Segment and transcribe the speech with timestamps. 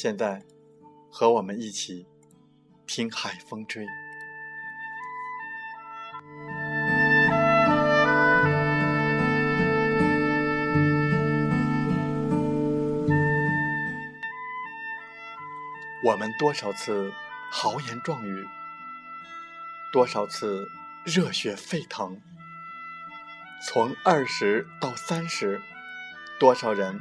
[0.00, 0.40] 现在，
[1.10, 2.06] 和我们一起
[2.86, 3.84] 听海风吹。
[16.04, 17.12] 我们多少次
[17.50, 18.46] 豪言壮语，
[19.92, 20.64] 多少次
[21.04, 22.22] 热血沸腾。
[23.66, 25.60] 从二十到三十，
[26.38, 27.00] 多少人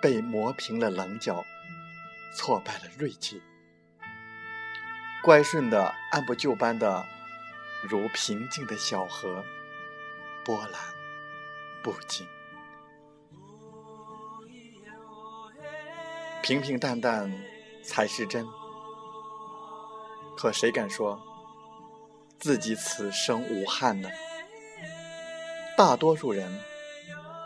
[0.00, 1.44] 被磨平了棱角。
[2.34, 3.42] 挫败了锐气，
[5.22, 7.06] 乖顺的按部就班的，
[7.82, 9.44] 如平静的小河，
[10.44, 10.80] 波澜
[11.82, 12.26] 不惊。
[16.42, 17.32] 平平淡淡
[17.82, 18.46] 才是真。
[20.36, 21.20] 可谁敢说
[22.38, 24.08] 自己此生无憾呢？
[25.76, 26.60] 大多数人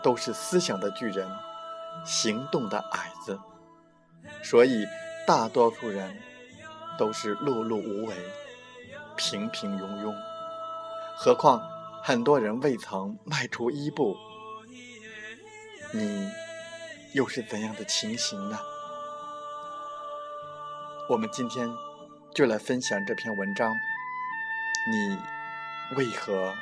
[0.02, 1.28] 都是思想的巨人，
[2.04, 3.40] 行动的矮子。
[4.42, 4.84] 所以，
[5.26, 6.16] 大多数人
[6.98, 8.14] 都是碌碌无为、
[9.16, 10.14] 平平庸庸。
[11.16, 11.60] 何况，
[12.02, 14.16] 很多人未曾迈出一步，
[15.92, 16.30] 你
[17.14, 18.58] 又是怎样的情形呢？
[21.08, 21.68] 我们今天
[22.34, 23.72] 就来分享这篇文章：
[24.90, 25.18] 你
[25.96, 26.54] 为何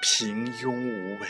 [0.00, 1.28] 平庸无为？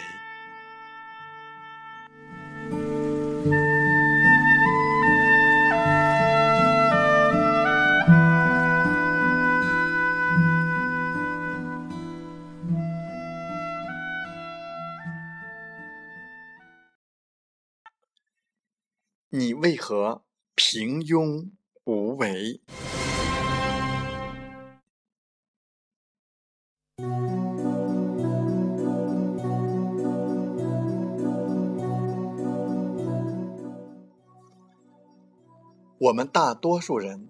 [19.32, 20.24] 你为何
[20.56, 21.52] 平庸
[21.84, 22.60] 无为？
[35.98, 37.28] 我们大多数人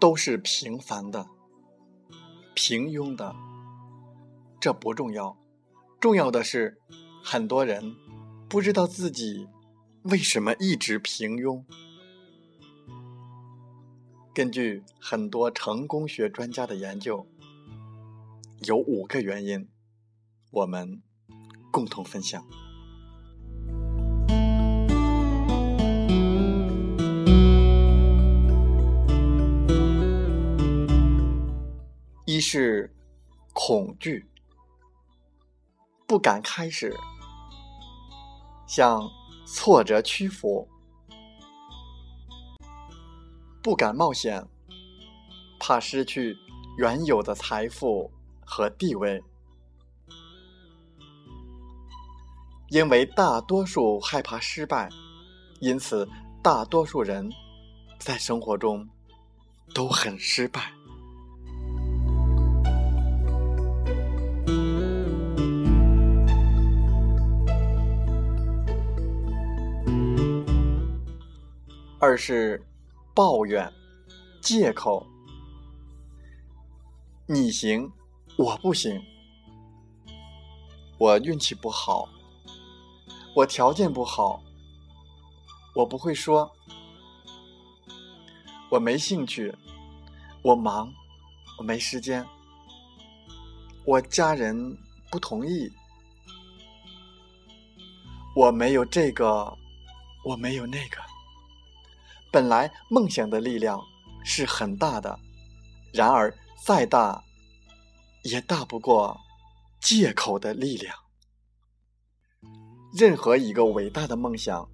[0.00, 1.28] 都是平凡的、
[2.52, 3.32] 平庸的，
[4.58, 5.38] 这不重要，
[6.00, 6.80] 重要的是
[7.22, 7.94] 很多人
[8.48, 9.46] 不知道自己。
[10.04, 11.62] 为什么一直平庸？
[14.34, 17.24] 根据很多成功学专家的研究，
[18.64, 19.68] 有五个原因，
[20.50, 21.00] 我们
[21.70, 22.44] 共同分享。
[32.26, 32.92] 一是
[33.52, 34.26] 恐惧，
[36.08, 36.92] 不敢开始，
[38.66, 39.08] 像。
[39.54, 40.66] 挫折屈服，
[43.62, 44.42] 不敢冒险，
[45.60, 46.34] 怕失去
[46.78, 48.10] 原有的财富
[48.46, 49.22] 和地位。
[52.70, 54.88] 因为大多数害怕失败，
[55.60, 56.08] 因此
[56.42, 57.30] 大多数人
[57.98, 58.88] 在生活中
[59.74, 60.72] 都很失败。
[72.04, 72.60] 二是
[73.14, 73.72] 抱怨、
[74.40, 75.06] 借口，
[77.28, 77.88] 你行
[78.36, 79.00] 我不行，
[80.98, 82.08] 我运气不好，
[83.36, 84.42] 我条件不好，
[85.76, 86.50] 我不会说，
[88.68, 89.54] 我没兴趣，
[90.42, 90.92] 我忙，
[91.56, 92.26] 我没时间，
[93.84, 94.76] 我家人
[95.08, 95.70] 不同意，
[98.34, 99.56] 我没有这个，
[100.24, 101.11] 我没有那个。
[102.32, 103.78] 本来梦想的力量
[104.24, 105.20] 是很大的，
[105.92, 106.34] 然而
[106.64, 107.22] 再大，
[108.22, 109.14] 也大不过
[109.82, 110.96] 借口的力量。
[112.94, 114.66] 任何一个伟大的梦想，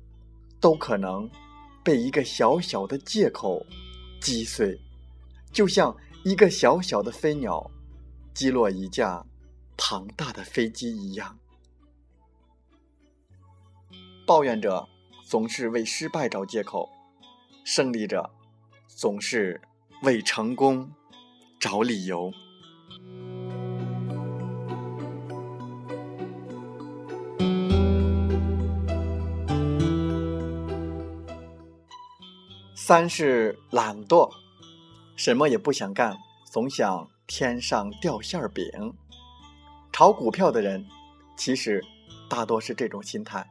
[0.61, 1.29] 都可能
[1.83, 3.67] 被一个小小的借口
[4.21, 4.79] 击碎，
[5.53, 7.69] 就像一个小小的飞鸟
[8.35, 9.25] 击落一架
[9.77, 11.37] 庞大的飞机一样。
[14.25, 14.89] 抱怨者
[15.25, 16.89] 总是为失败找借口。
[17.71, 18.31] 胜利者
[18.87, 19.61] 总是
[20.03, 20.91] 为成功
[21.61, 22.33] 找理由。
[32.75, 34.31] 三是懒惰
[35.15, 36.17] 什么也不想干
[36.51, 38.65] 总想天上掉馅儿饼。
[39.93, 40.87] 炒股票的人
[41.37, 41.85] 其实
[42.31, 43.47] 大多是这种心态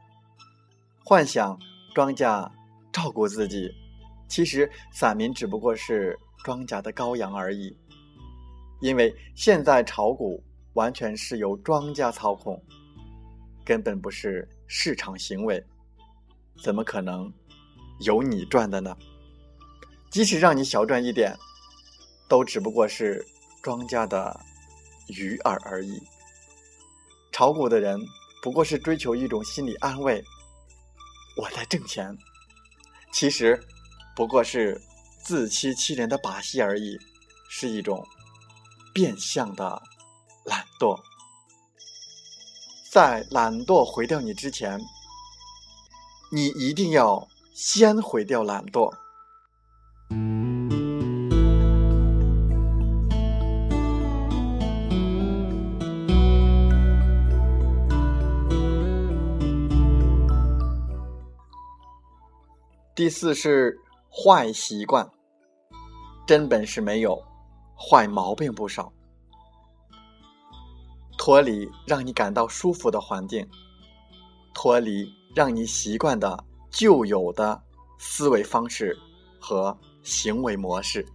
[1.03, 1.59] 幻想
[1.93, 2.51] 庄稼
[2.91, 3.71] 照顾自己
[4.27, 7.75] 其实散民只不过是庄家的羔羊而已。
[8.81, 10.43] 因为现在炒股
[10.73, 12.61] 完全是由庄家操控，
[13.65, 15.63] 根本不是市场行为，
[16.61, 17.33] 怎么可能
[18.01, 18.95] 有你赚的呢？
[20.11, 21.35] 即使让你小赚一点，
[22.29, 23.25] 都只不过是
[23.63, 24.39] 庄家的
[25.07, 25.99] 鱼饵而已。
[27.31, 27.99] 炒股的人
[28.41, 30.23] 不过是追求一种心理安慰，
[31.35, 32.15] 我在挣钱，
[33.11, 33.59] 其实
[34.17, 34.81] 不过是
[35.23, 36.97] 自欺欺人的把戏而已，
[37.51, 38.03] 是一种。
[38.91, 39.79] 变相的
[40.43, 40.99] 懒惰，
[42.91, 44.81] 在懒惰毁掉你之前，
[46.31, 48.91] 你一定要先毁掉懒惰。
[62.95, 63.79] 第四是
[64.19, 65.07] 坏习惯，
[66.25, 67.21] 真本事没有。
[67.79, 68.91] 坏毛病不少，
[71.19, 73.47] 脱离让你感到舒服的环境，
[74.55, 77.61] 脱离让你习惯的旧有的
[77.99, 78.97] 思维方式
[79.39, 81.05] 和行为模式。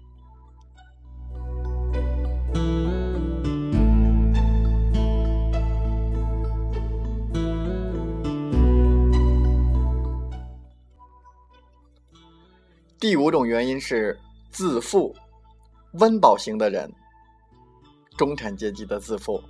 [13.22, 14.18] 五种原因是
[14.50, 15.14] 自负。
[15.92, 16.90] 温饱型的人，
[18.16, 19.40] 中产阶级的自负，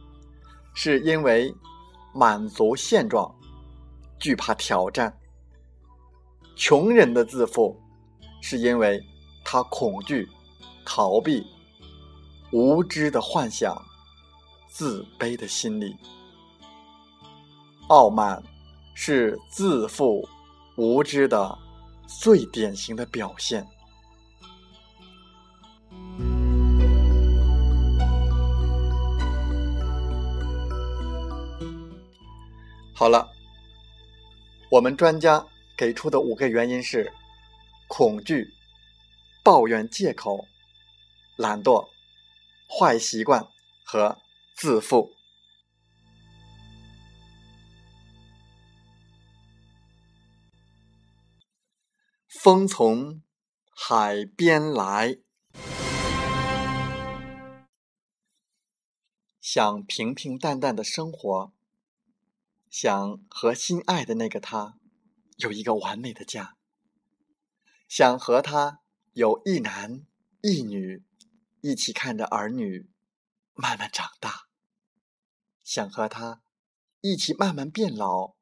[0.74, 1.54] 是因为
[2.12, 3.32] 满足现状，
[4.18, 5.08] 惧怕挑战；
[6.56, 7.80] 穷人的自负，
[8.42, 9.00] 是因为
[9.44, 10.28] 他恐惧、
[10.84, 11.46] 逃避、
[12.52, 13.80] 无知的幻想、
[14.68, 15.96] 自卑的心理。
[17.88, 18.42] 傲慢
[18.94, 20.28] 是自负、
[20.76, 21.56] 无知的
[22.20, 23.66] 最典型的表现。
[32.94, 33.28] 好了，
[34.70, 35.44] 我们专家
[35.76, 37.12] 给出的五个原因是：
[37.88, 38.54] 恐惧、
[39.42, 40.46] 抱怨、借口、
[41.36, 41.88] 懒惰、
[42.68, 43.48] 坏习惯
[43.84, 44.16] 和
[44.54, 45.12] 自负。
[52.44, 53.22] 风从
[53.70, 55.20] 海边来，
[59.40, 61.52] 想平平淡淡的生活。
[62.68, 64.76] 想和心爱的那个他
[65.36, 66.56] 有一个完美的家，
[67.86, 68.80] 想和他
[69.12, 70.04] 有一男
[70.40, 71.04] 一女，
[71.60, 72.90] 一起看着儿女
[73.54, 74.48] 慢慢长大，
[75.62, 76.42] 想和他
[77.02, 78.34] 一起慢慢变老，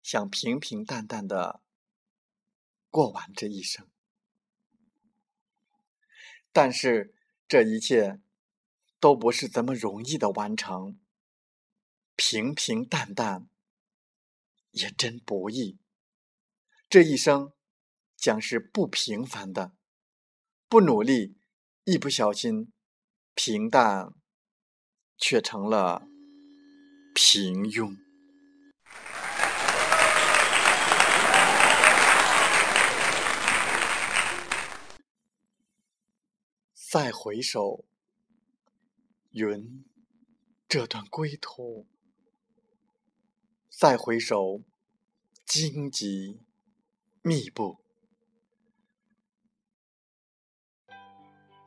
[0.00, 1.61] 想平平淡淡的
[2.92, 3.88] 过完这一生。
[6.52, 7.12] 但是
[7.48, 8.20] 这一切
[9.00, 11.00] 都不是怎么容易的完成，
[12.14, 13.48] 平平淡淡。
[14.72, 15.78] 也真不易，
[16.88, 17.52] 这一生
[18.16, 19.76] 将是不平凡的，
[20.66, 21.36] 不努力，
[21.84, 22.72] 一不小心，
[23.34, 24.14] 平淡
[25.18, 26.08] 却成了
[27.14, 28.01] 平庸。
[36.92, 37.86] 再回首，
[39.30, 39.82] 云
[40.68, 41.86] 这段归途。
[43.70, 44.60] 再回首，
[45.46, 46.42] 荆棘
[47.22, 47.78] 密布，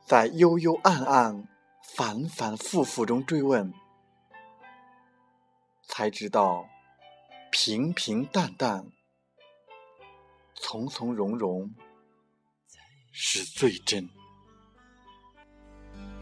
[0.06, 1.48] 在幽幽暗暗、
[1.82, 3.74] 反反复复中追问，
[5.88, 6.68] 才知道
[7.50, 8.92] 平平淡淡、
[10.54, 11.74] 从从容容
[13.10, 14.08] 是最真。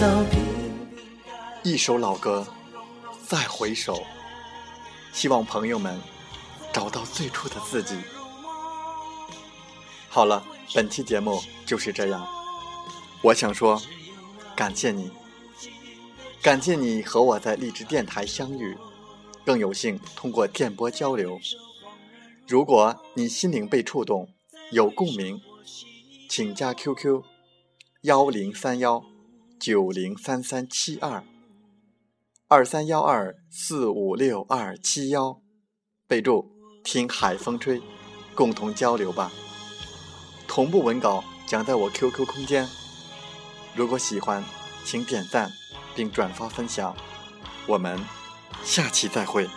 [0.00, 0.24] 道。
[1.64, 2.46] 一首老歌，
[3.26, 4.02] 再回首，
[5.12, 6.00] 希望朋友们
[6.72, 7.96] 找到最初的自己。
[10.08, 12.26] 好了，本期节目就是这样。
[13.22, 13.82] 我想说，
[14.56, 15.10] 感谢你，
[16.40, 18.78] 感谢你和我在荔枝电台相遇，
[19.44, 21.38] 更有幸通过电波交流。
[22.46, 24.28] 如果你心灵被触动，
[24.70, 25.40] 有共鸣，
[26.30, 27.22] 请加 QQ：
[28.02, 29.04] 幺零三幺
[29.58, 31.24] 九零三三七二。
[32.46, 35.40] 二三幺二四五六二七幺，
[36.06, 36.50] 备注
[36.84, 37.82] 听海风吹，
[38.34, 39.32] 共同交流吧。
[40.46, 42.66] 同步文稿将在我 QQ 空间。
[43.74, 44.42] 如果喜欢，
[44.84, 45.50] 请点赞
[45.94, 46.96] 并转发分享。
[47.66, 48.00] 我们
[48.64, 49.48] 下期再会。